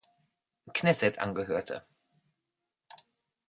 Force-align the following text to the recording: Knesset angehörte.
Knesset 0.73 1.19
angehörte. 1.19 1.85